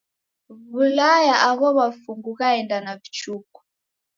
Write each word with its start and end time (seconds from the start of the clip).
W'ulaya 0.71 1.35
agho 1.49 1.67
mafungu 1.77 2.29
ghaenda 2.39 2.77
na 2.85 2.91
vichuku. 3.01 3.59